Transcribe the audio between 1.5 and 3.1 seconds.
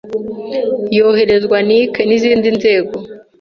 NIC n’izindi nzego.